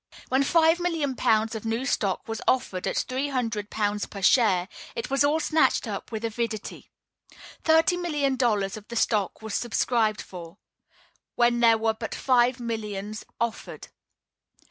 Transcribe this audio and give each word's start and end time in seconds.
When 0.29 0.41
five 0.43 0.79
million 0.79 1.15
pounds 1.15 1.53
of 1.53 1.63
new 1.63 1.85
stock 1.85 2.27
was 2.27 2.41
offered 2.47 2.87
at 2.87 2.97
three 2.97 3.27
hundred 3.27 3.69
pounds 3.69 4.07
per 4.07 4.23
share, 4.23 4.67
it 4.95 5.11
was 5.11 5.23
all 5.23 5.39
snatched 5.39 5.87
up 5.87 6.11
with 6.11 6.25
avidity. 6.25 6.89
Thirty 7.63 7.97
million 7.97 8.35
dollars 8.35 8.75
of 8.77 8.87
the 8.87 8.95
stock 8.95 9.43
was 9.43 9.53
subscribed 9.53 10.21
for, 10.23 10.57
when 11.35 11.59
there 11.59 11.77
were 11.77 11.93
but 11.93 12.15
five 12.15 12.59
millions 12.59 13.23
offered. 13.39 13.89